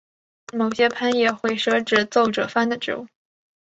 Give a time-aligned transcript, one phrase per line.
[0.51, 3.05] 某些藩也会设置奏者番的职务。